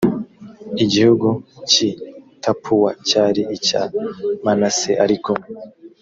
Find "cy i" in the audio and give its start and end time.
1.69-1.89